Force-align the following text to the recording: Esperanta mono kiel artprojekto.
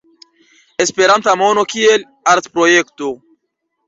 Esperanta 0.85 1.35
mono 1.41 1.65
kiel 1.73 2.05
artprojekto. 2.33 3.11